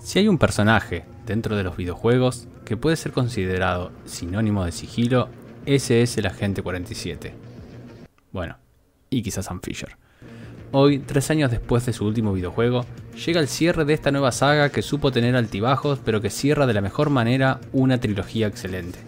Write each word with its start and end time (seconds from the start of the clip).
Si 0.00 0.18
hay 0.18 0.28
un 0.28 0.38
personaje 0.38 1.04
dentro 1.26 1.56
de 1.56 1.64
los 1.64 1.76
videojuegos 1.76 2.46
que 2.64 2.76
puede 2.76 2.96
ser 2.96 3.12
considerado 3.12 3.90
sinónimo 4.04 4.64
de 4.64 4.72
sigilo, 4.72 5.28
ese 5.66 6.02
es 6.02 6.16
el 6.16 6.26
Agente 6.26 6.62
47. 6.62 7.34
Bueno, 8.32 8.56
y 9.10 9.22
quizás 9.22 9.46
Sam 9.46 9.60
Fisher. 9.60 9.96
Hoy, 10.70 10.98
tres 10.98 11.30
años 11.30 11.50
después 11.50 11.84
de 11.86 11.92
su 11.92 12.06
último 12.06 12.32
videojuego, 12.32 12.84
llega 13.24 13.40
el 13.40 13.48
cierre 13.48 13.84
de 13.84 13.94
esta 13.94 14.10
nueva 14.10 14.32
saga 14.32 14.68
que 14.68 14.82
supo 14.82 15.10
tener 15.10 15.34
altibajos, 15.34 15.98
pero 16.04 16.20
que 16.20 16.30
cierra 16.30 16.66
de 16.66 16.74
la 16.74 16.80
mejor 16.80 17.10
manera 17.10 17.60
una 17.72 17.98
trilogía 17.98 18.46
excelente. 18.46 18.98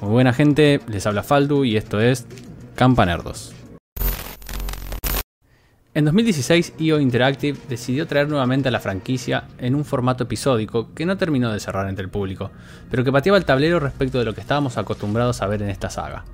Muy 0.00 0.10
buena 0.10 0.32
gente, 0.32 0.80
les 0.88 1.06
habla 1.06 1.22
Faldu 1.22 1.64
y 1.64 1.76
esto 1.76 2.00
es 2.00 2.26
Campanerdos. 2.74 3.55
En 5.96 6.04
2016, 6.04 6.74
IO 6.78 7.00
Interactive 7.00 7.58
decidió 7.70 8.06
traer 8.06 8.28
nuevamente 8.28 8.68
a 8.68 8.70
la 8.70 8.80
franquicia 8.80 9.44
en 9.56 9.74
un 9.74 9.86
formato 9.86 10.24
episódico 10.24 10.92
que 10.92 11.06
no 11.06 11.16
terminó 11.16 11.50
de 11.50 11.58
cerrar 11.58 11.88
entre 11.88 12.04
el 12.04 12.10
público, 12.10 12.50
pero 12.90 13.02
que 13.02 13.10
pateaba 13.10 13.38
el 13.38 13.46
tablero 13.46 13.80
respecto 13.80 14.18
de 14.18 14.26
lo 14.26 14.34
que 14.34 14.42
estábamos 14.42 14.76
acostumbrados 14.76 15.40
a 15.40 15.46
ver 15.46 15.62
en 15.62 15.70
esta 15.70 15.88
saga. 15.88 16.26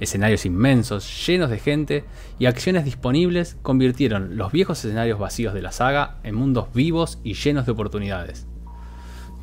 Escenarios 0.00 0.44
inmensos, 0.46 1.28
llenos 1.28 1.48
de 1.48 1.60
gente 1.60 2.04
y 2.40 2.46
acciones 2.46 2.84
disponibles 2.84 3.56
convirtieron 3.62 4.36
los 4.36 4.50
viejos 4.50 4.84
escenarios 4.84 5.20
vacíos 5.20 5.54
de 5.54 5.62
la 5.62 5.70
saga 5.70 6.16
en 6.24 6.34
mundos 6.34 6.72
vivos 6.74 7.20
y 7.22 7.34
llenos 7.34 7.66
de 7.66 7.70
oportunidades. 7.70 8.48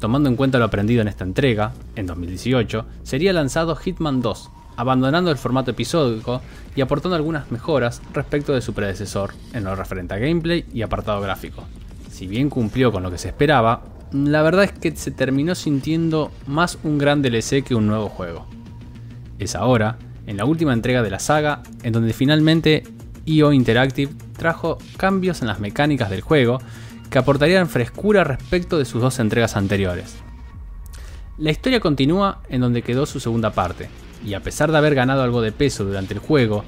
Tomando 0.02 0.28
en 0.28 0.36
cuenta 0.36 0.60
lo 0.60 0.66
aprendido 0.66 1.02
en 1.02 1.08
esta 1.08 1.24
entrega, 1.24 1.72
en 1.96 2.08
2018, 2.08 2.86
sería 3.04 3.32
lanzado 3.32 3.78
Hitman 3.78 4.22
2, 4.22 4.52
abandonando 4.76 5.32
el 5.32 5.38
formato 5.38 5.72
episódico 5.72 6.42
y 6.76 6.82
aportando 6.82 7.16
algunas 7.16 7.52
mejoras 7.52 8.02
respecto 8.14 8.54
de 8.54 8.62
su 8.62 8.74
predecesor 8.74 9.34
en 9.54 9.64
lo 9.64 9.76
referente 9.76 10.14
a 10.14 10.18
gameplay 10.18 10.66
y 10.74 10.82
apartado 10.82 11.22
gráfico. 11.22 11.64
Si 12.10 12.28
bien 12.28 12.50
cumplió 12.50 12.92
con 12.92 13.04
lo 13.04 13.12
que 13.12 13.18
se 13.18 13.30
esperaba, 13.30 13.84
la 14.12 14.42
verdad 14.42 14.66
es 14.66 14.74
que 14.74 14.96
se 14.96 15.12
terminó 15.12 15.56
sintiendo 15.56 16.32
más 16.46 16.78
un 16.84 16.98
gran 16.98 17.22
DLC 17.22 17.64
que 17.64 17.76
un 17.76 17.88
nuevo 17.88 18.10
juego. 18.10 18.46
Es 19.40 19.56
ahora, 19.56 19.98
en 20.28 20.38
la 20.38 20.46
última 20.46 20.74
entrega 20.74 21.02
de 21.02 21.10
la 21.10 21.20
saga, 21.20 21.64
en 21.84 21.94
donde 21.94 22.14
finalmente 22.14 22.84
IO 23.26 23.54
Interactive 23.54 24.14
trajo 24.38 24.78
cambios 24.98 25.42
en 25.42 25.48
las 25.48 25.60
mecánicas 25.60 26.10
del 26.10 26.22
juego 26.22 26.60
que 27.10 27.18
aportarían 27.18 27.70
frescura 27.70 28.24
respecto 28.24 28.78
de 28.78 28.86
sus 28.86 29.02
dos 29.02 29.20
entregas 29.20 29.56
anteriores. 29.56 30.16
La 31.38 31.52
historia 31.52 31.80
continúa 31.80 32.42
en 32.50 32.62
donde 32.62 32.82
quedó 32.82 33.06
su 33.06 33.20
segunda 33.20 33.52
parte, 33.52 33.90
y 34.26 34.34
a 34.34 34.42
pesar 34.42 34.72
de 34.72 34.78
haber 34.78 34.96
ganado 34.96 35.24
algo 35.24 35.42
de 35.42 35.52
peso 35.52 35.84
durante 35.84 36.14
el 36.14 36.20
juego, 36.20 36.64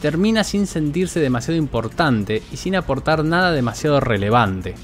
termina 0.00 0.44
sin 0.44 0.66
sentirse 0.66 1.20
demasiado 1.20 1.58
importante 1.58 2.42
y 2.52 2.56
sin 2.56 2.76
aportar 2.76 3.24
nada 3.24 3.52
demasiado 3.52 4.00
relevante. 4.00 4.74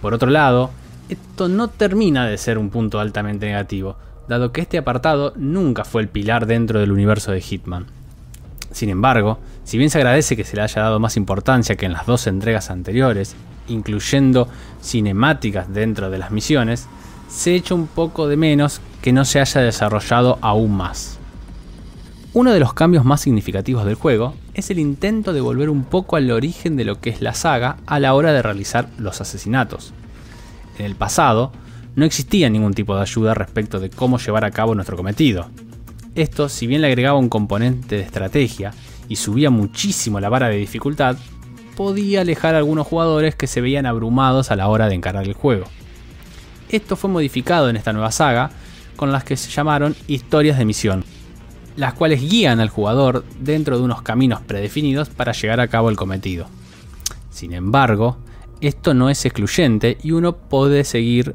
Por 0.00 0.14
otro 0.14 0.30
lado, 0.30 0.70
esto 1.08 1.48
no 1.48 1.68
termina 1.68 2.26
de 2.26 2.38
ser 2.38 2.58
un 2.58 2.70
punto 2.70 3.00
altamente 3.00 3.46
negativo, 3.46 3.96
dado 4.28 4.52
que 4.52 4.60
este 4.60 4.78
apartado 4.78 5.32
nunca 5.36 5.84
fue 5.84 6.02
el 6.02 6.08
pilar 6.08 6.46
dentro 6.46 6.80
del 6.80 6.92
universo 6.92 7.32
de 7.32 7.40
Hitman. 7.40 7.86
Sin 8.70 8.90
embargo, 8.90 9.38
si 9.64 9.78
bien 9.78 9.90
se 9.90 9.98
agradece 9.98 10.36
que 10.36 10.44
se 10.44 10.56
le 10.56 10.62
haya 10.62 10.82
dado 10.82 10.98
más 10.98 11.16
importancia 11.16 11.76
que 11.76 11.86
en 11.86 11.92
las 11.92 12.06
dos 12.06 12.26
entregas 12.26 12.70
anteriores, 12.70 13.36
incluyendo 13.68 14.48
cinemáticas 14.82 15.72
dentro 15.72 16.10
de 16.10 16.18
las 16.18 16.30
misiones, 16.30 16.88
se 17.28 17.54
echa 17.54 17.74
un 17.74 17.86
poco 17.86 18.28
de 18.28 18.36
menos 18.36 18.80
que 19.02 19.12
no 19.12 19.24
se 19.24 19.40
haya 19.40 19.60
desarrollado 19.60 20.38
aún 20.40 20.76
más. 20.76 21.18
Uno 22.34 22.52
de 22.52 22.58
los 22.58 22.74
cambios 22.74 23.04
más 23.04 23.20
significativos 23.20 23.84
del 23.84 23.94
juego 23.94 24.34
es 24.54 24.68
el 24.68 24.80
intento 24.80 25.32
de 25.32 25.40
volver 25.40 25.70
un 25.70 25.84
poco 25.84 26.16
al 26.16 26.28
origen 26.32 26.74
de 26.74 26.84
lo 26.84 27.00
que 27.00 27.10
es 27.10 27.20
la 27.20 27.32
saga 27.32 27.76
a 27.86 28.00
la 28.00 28.12
hora 28.12 28.32
de 28.32 28.42
realizar 28.42 28.88
los 28.98 29.20
asesinatos. 29.20 29.94
En 30.76 30.84
el 30.84 30.96
pasado, 30.96 31.52
no 31.94 32.04
existía 32.04 32.50
ningún 32.50 32.74
tipo 32.74 32.96
de 32.96 33.02
ayuda 33.02 33.34
respecto 33.34 33.78
de 33.78 33.88
cómo 33.88 34.18
llevar 34.18 34.44
a 34.44 34.50
cabo 34.50 34.74
nuestro 34.74 34.96
cometido. 34.96 35.48
Esto, 36.16 36.48
si 36.48 36.66
bien 36.66 36.80
le 36.80 36.88
agregaba 36.88 37.20
un 37.20 37.28
componente 37.28 37.98
de 37.98 38.02
estrategia 38.02 38.72
y 39.08 39.14
subía 39.14 39.50
muchísimo 39.50 40.18
la 40.18 40.28
vara 40.28 40.48
de 40.48 40.56
dificultad, 40.56 41.16
podía 41.76 42.22
alejar 42.22 42.56
a 42.56 42.58
algunos 42.58 42.88
jugadores 42.88 43.36
que 43.36 43.46
se 43.46 43.60
veían 43.60 43.86
abrumados 43.86 44.50
a 44.50 44.56
la 44.56 44.66
hora 44.66 44.88
de 44.88 44.96
encarar 44.96 45.22
el 45.22 45.34
juego. 45.34 45.66
Esto 46.68 46.96
fue 46.96 47.10
modificado 47.10 47.70
en 47.70 47.76
esta 47.76 47.92
nueva 47.92 48.10
saga 48.10 48.50
con 48.96 49.12
las 49.12 49.22
que 49.22 49.36
se 49.36 49.52
llamaron 49.52 49.94
historias 50.08 50.58
de 50.58 50.64
misión, 50.64 51.04
las 51.76 51.94
cuales 51.94 52.20
guían 52.20 52.60
al 52.60 52.68
jugador 52.68 53.24
dentro 53.40 53.78
de 53.78 53.84
unos 53.84 54.02
caminos 54.02 54.40
predefinidos 54.40 55.08
para 55.08 55.32
llegar 55.32 55.60
a 55.60 55.68
cabo 55.68 55.90
el 55.90 55.96
cometido. 55.96 56.46
Sin 57.30 57.52
embargo, 57.52 58.16
esto 58.60 58.94
no 58.94 59.10
es 59.10 59.24
excluyente 59.24 59.98
y 60.02 60.12
uno 60.12 60.36
puede 60.36 60.84
seguir 60.84 61.34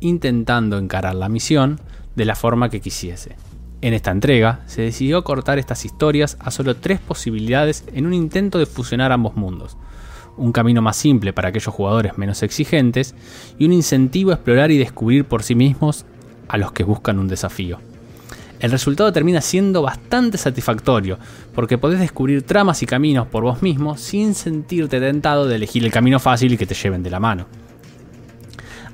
intentando 0.00 0.78
encarar 0.78 1.14
la 1.14 1.28
misión 1.28 1.80
de 2.16 2.24
la 2.24 2.34
forma 2.34 2.68
que 2.68 2.80
quisiese. 2.80 3.36
En 3.80 3.94
esta 3.94 4.10
entrega 4.10 4.62
se 4.66 4.82
decidió 4.82 5.22
cortar 5.22 5.58
estas 5.58 5.84
historias 5.84 6.36
a 6.40 6.50
solo 6.50 6.76
tres 6.76 6.98
posibilidades 6.98 7.84
en 7.92 8.06
un 8.06 8.14
intento 8.14 8.58
de 8.58 8.66
fusionar 8.66 9.12
ambos 9.12 9.36
mundos. 9.36 9.76
Un 10.36 10.52
camino 10.52 10.82
más 10.82 10.96
simple 10.96 11.32
para 11.32 11.48
aquellos 11.48 11.74
jugadores 11.74 12.18
menos 12.18 12.42
exigentes 12.42 13.14
y 13.58 13.66
un 13.66 13.72
incentivo 13.72 14.32
a 14.32 14.34
explorar 14.34 14.70
y 14.70 14.78
descubrir 14.78 15.24
por 15.24 15.42
sí 15.42 15.54
mismos 15.54 16.04
a 16.48 16.58
los 16.58 16.72
que 16.72 16.84
buscan 16.84 17.18
un 17.18 17.28
desafío 17.28 17.78
el 18.60 18.70
resultado 18.70 19.12
termina 19.12 19.40
siendo 19.40 19.82
bastante 19.82 20.38
satisfactorio, 20.38 21.18
porque 21.54 21.78
podés 21.78 22.00
descubrir 22.00 22.42
tramas 22.42 22.82
y 22.82 22.86
caminos 22.86 23.26
por 23.26 23.42
vos 23.42 23.62
mismo 23.62 23.96
sin 23.96 24.34
sentirte 24.34 24.98
tentado 25.00 25.46
de 25.46 25.56
elegir 25.56 25.84
el 25.84 25.92
camino 25.92 26.18
fácil 26.18 26.52
y 26.54 26.56
que 26.56 26.66
te 26.66 26.74
lleven 26.74 27.02
de 27.02 27.10
la 27.10 27.20
mano. 27.20 27.46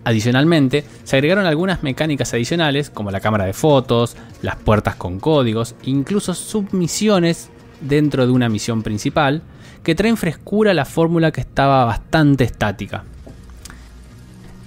Adicionalmente, 0.05 0.85
se 1.05 1.17
agregaron 1.17 1.47
algunas 1.47 1.85
mecánicas 1.85 2.35
adicionales 2.35 2.91
como 2.91 3.13
la 3.13 3.21
cámara 3.21 3.45
de 3.45 3.53
fotos, 3.53 4.17
las 4.43 4.57
puertas 4.57 4.97
con 4.97 5.21
códigos, 5.21 5.77
incluso 5.85 6.35
submisiones 6.35 7.51
dentro 7.81 8.27
de 8.27 8.33
una 8.33 8.49
misión 8.49 8.83
principal, 8.83 9.43
que 9.85 9.95
traen 9.95 10.17
frescura 10.17 10.73
a 10.73 10.75
la 10.75 10.85
fórmula 10.85 11.31
que 11.31 11.41
estaba 11.41 11.85
bastante 11.85 12.43
estática. 12.43 13.05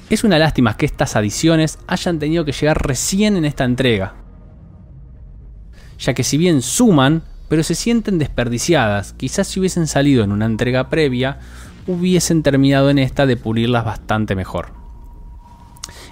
Es 0.09 0.23
una 0.23 0.39
lástima 0.39 0.77
que 0.77 0.85
estas 0.85 1.17
adiciones 1.17 1.79
hayan 1.87 2.19
tenido 2.19 2.45
que 2.45 2.51
llegar 2.53 2.85
recién 2.85 3.35
en 3.35 3.43
esta 3.43 3.65
entrega, 3.65 4.13
ya 5.99 6.13
que 6.13 6.23
si 6.23 6.37
bien 6.37 6.61
suman, 6.61 7.23
pero 7.47 7.63
se 7.63 7.75
sienten 7.75 8.17
desperdiciadas, 8.17 9.13
quizás 9.13 9.47
si 9.47 9.59
hubiesen 9.59 9.87
salido 9.87 10.23
en 10.23 10.31
una 10.31 10.45
entrega 10.45 10.89
previa, 10.89 11.39
hubiesen 11.87 12.43
terminado 12.43 12.89
en 12.89 12.99
esta 12.99 13.25
de 13.25 13.37
pulirlas 13.37 13.85
bastante 13.85 14.35
mejor. 14.35 14.69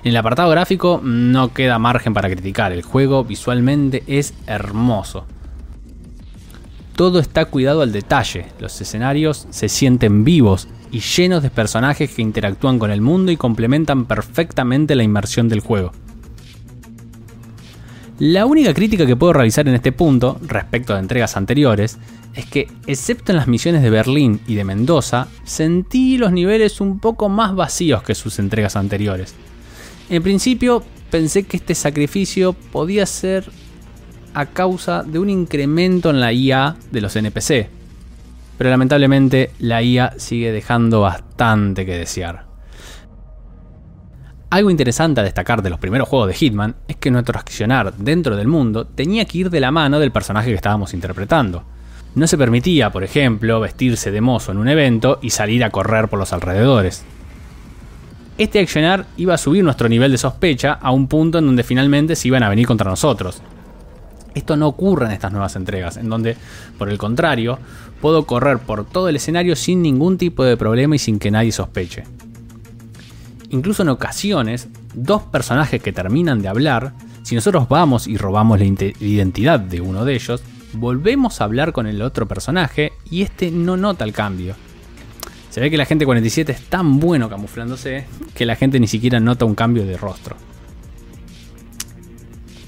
En 0.04 0.10
el 0.10 0.18
apartado 0.18 0.50
gráfico 0.50 1.00
no 1.04 1.54
queda 1.54 1.80
margen 1.80 2.14
para 2.14 2.30
criticar, 2.30 2.72
el 2.72 2.84
juego 2.84 3.24
visualmente 3.24 4.04
es 4.08 4.34
hermoso. 4.48 5.26
Todo 6.96 7.20
está 7.20 7.46
cuidado 7.46 7.82
al 7.82 7.92
detalle, 7.92 8.48
los 8.60 8.80
escenarios 8.80 9.48
se 9.50 9.70
sienten 9.70 10.24
vivos 10.24 10.68
y 10.92 11.00
llenos 11.00 11.42
de 11.42 11.50
personajes 11.50 12.14
que 12.14 12.22
interactúan 12.22 12.78
con 12.78 12.92
el 12.92 13.02
mundo 13.02 13.32
y 13.32 13.38
complementan 13.38 14.06
perfectamente 14.06 14.94
la 14.94 15.02
inmersión 15.02 15.50
del 15.50 15.62
juego. 15.62 15.92
La 18.20 18.46
única 18.46 18.76
crítica 18.76 19.08
que 19.08 19.16
puedo 19.16 19.34
realizar 19.34 19.68
en 19.68 19.74
este 19.74 19.92
punto, 19.92 20.40
respecto 20.44 20.94
a 20.94 21.00
entregas 21.00 21.36
anteriores, 21.36 21.98
es 22.36 22.46
que, 22.46 22.68
excepto 22.86 23.32
en 23.32 23.38
las 23.38 23.48
misiones 23.48 23.82
de 23.82 23.90
Berlín 23.90 24.40
y 24.48 24.54
de 24.54 24.64
Mendoza, 24.64 25.28
sentí 25.44 26.18
los 26.18 26.32
niveles 26.32 26.80
un 26.80 27.00
poco 27.00 27.28
más 27.28 27.56
vacíos 27.56 28.04
que 28.04 28.14
sus 28.14 28.38
entregas 28.38 28.76
anteriores. 28.76 29.34
En 30.10 30.22
principio, 30.22 30.84
pensé 31.10 31.44
que 31.44 31.58
este 31.58 31.74
sacrificio 31.74 32.54
podía 32.54 33.08
ser 33.08 33.50
a 34.36 34.46
causa 34.46 35.02
de 35.02 35.18
un 35.18 35.30
incremento 35.32 36.12
en 36.12 36.20
la 36.20 36.32
IA 36.32 36.76
de 36.92 37.02
los 37.02 37.16
NPC, 37.16 37.68
pero 38.60 38.70
lamentablemente 38.70 39.52
la 39.60 39.82
IA 39.82 40.14
sigue 40.18 40.52
dejando 40.52 41.02
bastante 41.02 41.86
que 41.86 41.98
desear. 41.98 42.46
Algo 44.54 44.70
interesante 44.70 45.20
a 45.20 45.24
destacar 45.24 45.64
de 45.64 45.72
los 45.72 45.80
primeros 45.80 46.08
juegos 46.08 46.28
de 46.28 46.36
Hitman 46.36 46.76
es 46.88 46.98
que 46.98 47.10
nuestro 47.10 47.40
accionar 47.40 47.92
dentro 47.98 48.36
del 48.36 48.48
mundo 48.48 48.86
tenía 48.86 49.26
que 49.26 49.40
ir 49.40 49.50
de 49.50 49.60
la 49.60 49.72
mano 49.72 49.98
del 49.98 50.12
personaje 50.12 50.50
que 50.50 50.56
estábamos 50.56 50.94
interpretando. 50.94 51.64
No 52.14 52.28
se 52.28 52.38
permitía, 52.38 52.92
por 52.92 53.04
ejemplo, 53.04 53.60
vestirse 53.60 54.12
de 54.12 54.22
mozo 54.22 54.52
en 54.52 54.60
un 54.60 54.68
evento 54.68 55.18
y 55.24 55.32
salir 55.32 55.64
a 55.64 55.72
correr 55.72 56.08
por 56.08 56.20
los 56.20 56.34
alrededores. 56.34 57.04
Este 58.38 58.60
accionar 58.60 59.08
iba 59.18 59.34
a 59.34 59.40
subir 59.40 59.64
nuestro 59.64 59.90
nivel 59.90 60.12
de 60.12 60.20
sospecha 60.20 60.74
a 60.74 60.92
un 60.92 61.08
punto 61.08 61.40
en 61.40 61.48
donde 61.48 61.64
finalmente 61.64 62.16
se 62.16 62.28
iban 62.28 62.44
a 62.44 62.50
venir 62.50 62.68
contra 62.68 62.92
nosotros. 62.92 63.42
Esto 64.36 64.56
no 64.56 64.68
ocurre 64.68 65.08
en 65.08 65.14
estas 65.14 65.32
nuevas 65.32 65.56
entregas, 65.56 65.98
en 65.98 66.10
donde, 66.10 66.38
por 66.78 66.92
el 66.92 67.00
contrario, 67.00 67.58
puedo 68.02 68.28
correr 68.28 68.60
por 68.60 68.86
todo 68.86 69.10
el 69.10 69.16
escenario 69.16 69.56
sin 69.56 69.82
ningún 69.82 70.20
tipo 70.20 70.44
de 70.44 70.58
problema 70.58 70.96
y 70.96 71.00
sin 71.00 71.18
que 71.18 71.32
nadie 71.32 71.52
sospeche. 71.52 72.04
Incluso 73.54 73.84
en 73.84 73.90
ocasiones, 73.90 74.68
dos 74.96 75.22
personajes 75.22 75.80
que 75.80 75.94
terminan 75.94 76.42
de 76.42 76.48
hablar, 76.48 76.94
si 77.22 77.36
nosotros 77.36 77.70
vamos 77.70 78.08
y 78.08 78.18
robamos 78.18 78.58
la 78.58 78.66
identidad 78.66 79.60
de 79.60 79.80
uno 79.80 80.06
de 80.06 80.16
ellos, 80.16 80.42
volvemos 80.74 81.40
a 81.40 81.44
hablar 81.44 81.72
con 81.72 81.86
el 81.86 82.02
otro 82.02 82.28
personaje 82.28 82.94
y 83.12 83.22
este 83.22 83.52
no 83.52 83.78
nota 83.78 84.06
el 84.06 84.12
cambio. 84.12 84.56
Se 85.52 85.62
ve 85.62 85.70
que 85.70 85.78
la 85.78 85.86
gente 85.86 86.04
47 86.04 86.52
es 86.52 86.64
tan 86.64 87.00
bueno 87.00 87.30
camuflándose 87.30 88.08
que 88.34 88.48
la 88.48 88.56
gente 88.56 88.80
ni 88.80 88.88
siquiera 88.88 89.20
nota 89.20 89.46
un 89.46 89.54
cambio 89.54 89.86
de 89.86 89.98
rostro. 89.98 90.36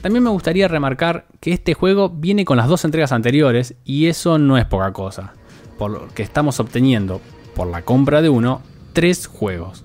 También 0.03 0.23
me 0.23 0.29
gustaría 0.29 0.67
remarcar 0.67 1.25
que 1.39 1.51
este 1.51 1.73
juego 1.73 2.09
viene 2.09 2.45
con 2.45 2.57
las 2.57 2.67
dos 2.67 2.85
entregas 2.85 3.11
anteriores 3.11 3.73
y 3.85 4.05
eso 4.05 4.37
no 4.37 4.55
es 4.55 4.65
poca 4.65 4.93
cosa, 4.93 5.33
por 5.79 5.89
lo 5.89 6.07
que 6.09 6.21
estamos 6.21 6.59
obteniendo, 6.59 7.21
por 7.55 7.65
la 7.65 7.81
compra 7.81 8.21
de 8.21 8.29
uno, 8.29 8.61
tres 8.93 9.25
juegos. 9.25 9.84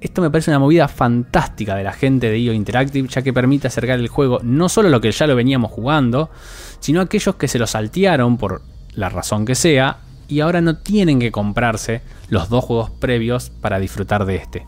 Esto 0.00 0.22
me 0.22 0.30
parece 0.30 0.50
una 0.50 0.58
movida 0.58 0.88
fantástica 0.88 1.76
de 1.76 1.84
la 1.84 1.92
gente 1.92 2.30
de 2.30 2.38
IO 2.38 2.54
Interactive, 2.54 3.08
ya 3.08 3.22
que 3.22 3.34
permite 3.34 3.66
acercar 3.66 3.98
el 3.98 4.08
juego 4.08 4.40
no 4.42 4.68
solo 4.70 4.88
a 4.88 4.90
lo 4.90 5.00
que 5.00 5.12
ya 5.12 5.26
lo 5.26 5.36
veníamos 5.36 5.70
jugando, 5.70 6.30
sino 6.80 7.00
a 7.00 7.04
aquellos 7.04 7.34
que 7.34 7.48
se 7.48 7.58
lo 7.58 7.66
saltearon 7.66 8.38
por 8.38 8.62
la 8.94 9.10
razón 9.10 9.44
que 9.44 9.54
sea 9.54 9.98
y 10.26 10.40
ahora 10.40 10.62
no 10.62 10.78
tienen 10.78 11.18
que 11.18 11.32
comprarse 11.32 12.00
los 12.28 12.48
dos 12.48 12.64
juegos 12.64 12.90
previos 12.90 13.50
para 13.50 13.78
disfrutar 13.78 14.24
de 14.24 14.36
este. 14.36 14.66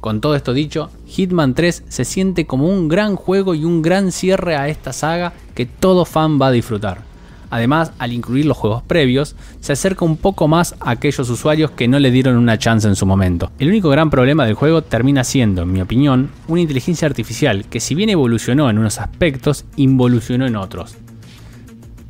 Con 0.00 0.20
todo 0.20 0.36
esto 0.36 0.52
dicho, 0.52 0.90
Hitman 1.06 1.54
3 1.54 1.84
se 1.88 2.04
siente 2.04 2.46
como 2.46 2.68
un 2.68 2.86
gran 2.86 3.16
juego 3.16 3.54
y 3.54 3.64
un 3.64 3.82
gran 3.82 4.12
cierre 4.12 4.54
a 4.54 4.68
esta 4.68 4.92
saga 4.92 5.32
que 5.56 5.66
todo 5.66 6.04
fan 6.04 6.40
va 6.40 6.48
a 6.48 6.52
disfrutar. 6.52 7.07
Además, 7.50 7.92
al 7.98 8.12
incluir 8.12 8.46
los 8.46 8.56
juegos 8.56 8.82
previos, 8.82 9.36
se 9.60 9.72
acerca 9.72 10.04
un 10.04 10.16
poco 10.16 10.48
más 10.48 10.74
a 10.80 10.90
aquellos 10.90 11.28
usuarios 11.30 11.70
que 11.70 11.88
no 11.88 11.98
le 11.98 12.10
dieron 12.10 12.36
una 12.36 12.58
chance 12.58 12.86
en 12.86 12.96
su 12.96 13.06
momento. 13.06 13.50
El 13.58 13.68
único 13.68 13.88
gran 13.88 14.10
problema 14.10 14.44
del 14.44 14.54
juego 14.54 14.82
termina 14.82 15.24
siendo, 15.24 15.62
en 15.62 15.72
mi 15.72 15.80
opinión, 15.80 16.30
una 16.46 16.60
inteligencia 16.60 17.06
artificial 17.06 17.64
que 17.66 17.80
si 17.80 17.94
bien 17.94 18.10
evolucionó 18.10 18.68
en 18.68 18.78
unos 18.78 19.00
aspectos, 19.00 19.64
involucionó 19.76 20.46
en 20.46 20.56
otros. 20.56 20.96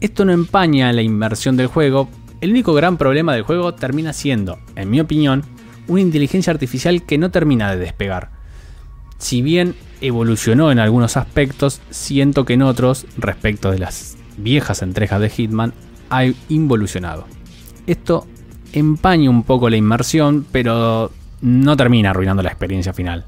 Esto 0.01 0.25
no 0.25 0.33
empaña 0.33 0.93
la 0.93 1.03
inmersión 1.03 1.57
del 1.57 1.67
juego, 1.67 2.09
el 2.41 2.51
único 2.51 2.73
gran 2.73 2.97
problema 2.97 3.35
del 3.35 3.43
juego 3.43 3.75
termina 3.75 4.13
siendo, 4.13 4.59
en 4.77 4.91
mi 4.91 5.01
opinión, 5.01 5.45
una 5.89 6.01
inteligencia 6.01 6.53
artificial 6.53 7.05
que 7.05 7.19
no 7.19 7.31
termina 7.31 7.71
de 7.71 7.79
despegar. 7.79 8.31
Si 9.19 9.43
bien 9.43 9.75
evolucionó 10.01 10.71
en 10.71 10.79
algunos 10.79 11.17
aspectos, 11.17 11.81
siento 11.91 12.45
que 12.45 12.53
en 12.55 12.63
otros, 12.63 13.07
respecto 13.17 13.73
de 13.73 13.81
las 13.81 14.17
viejas 14.39 14.83
entregas 14.83 15.21
de 15.21 15.31
Hitman, 15.31 15.73
ha 16.11 16.25
involucionado. 16.49 17.27
Esto 17.87 18.27
empaña 18.73 19.31
un 19.31 19.43
poco 19.43 19.71
la 19.71 19.77
inmersión, 19.77 20.47
pero 20.51 21.11
no 21.41 21.77
termina 21.77 22.11
arruinando 22.11 22.43
la 22.43 22.51
experiencia 22.51 22.93
final. 22.93 23.25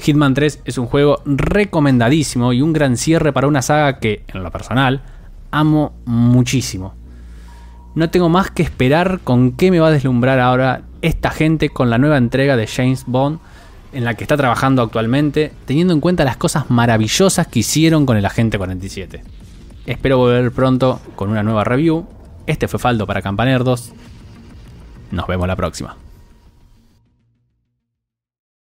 Hitman 0.00 0.34
3 0.34 0.62
es 0.64 0.78
un 0.78 0.86
juego 0.86 1.20
recomendadísimo 1.24 2.52
y 2.52 2.62
un 2.62 2.72
gran 2.72 2.96
cierre 2.96 3.32
para 3.32 3.48
una 3.48 3.62
saga 3.62 3.98
que, 3.98 4.24
en 4.28 4.42
lo 4.42 4.50
personal, 4.50 5.02
amo 5.50 5.92
muchísimo. 6.06 6.94
No 7.94 8.08
tengo 8.08 8.28
más 8.28 8.50
que 8.50 8.62
esperar 8.62 9.20
con 9.22 9.52
qué 9.52 9.70
me 9.70 9.80
va 9.80 9.88
a 9.88 9.92
deslumbrar 9.92 10.38
ahora 10.38 10.82
esta 11.02 11.30
gente 11.30 11.70
con 11.70 11.90
la 11.90 11.98
nueva 11.98 12.18
entrega 12.18 12.56
de 12.56 12.66
James 12.66 13.04
Bond 13.06 13.40
en 13.92 14.04
la 14.04 14.14
que 14.14 14.24
está 14.24 14.36
trabajando 14.36 14.82
actualmente, 14.82 15.52
teniendo 15.66 15.92
en 15.92 16.00
cuenta 16.00 16.24
las 16.24 16.36
cosas 16.36 16.70
maravillosas 16.70 17.48
que 17.48 17.60
hicieron 17.60 18.06
con 18.06 18.16
el 18.16 18.24
Agente 18.24 18.56
47. 18.56 19.22
Espero 19.86 20.18
volver 20.18 20.52
pronto 20.52 21.00
con 21.16 21.30
una 21.30 21.42
nueva 21.42 21.64
review. 21.64 22.06
Este 22.46 22.68
fue 22.68 22.78
Faldo 22.78 23.06
para 23.06 23.22
Campanerdos. 23.22 23.92
Nos 25.10 25.26
vemos 25.26 25.48
la 25.48 25.56
próxima. 25.56 25.96